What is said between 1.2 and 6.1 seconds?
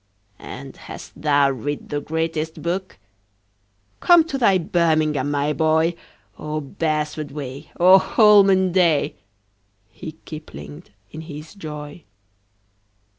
thou writ the greatest book? Come to thy birmingham, my boy!